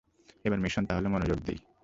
এবার 0.45 0.59
মিশনে 0.59 0.87
তাহলে 0.89 1.07
মনোযোগ 1.09 1.39
দেই। 1.45 1.59